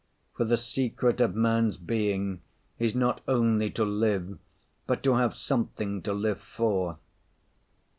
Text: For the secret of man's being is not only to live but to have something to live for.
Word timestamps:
For 0.35 0.45
the 0.45 0.57
secret 0.57 1.21
of 1.21 1.35
man's 1.35 1.77
being 1.77 2.41
is 2.79 2.95
not 2.95 3.21
only 3.27 3.69
to 3.69 3.85
live 3.85 4.39
but 4.87 5.03
to 5.03 5.13
have 5.13 5.35
something 5.35 6.01
to 6.01 6.11
live 6.11 6.41
for. 6.41 6.97